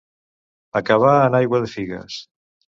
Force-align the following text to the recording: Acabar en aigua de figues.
Acabar 0.79 1.13
en 1.27 1.39
aigua 1.43 1.63
de 1.67 1.71
figues. 1.77 2.19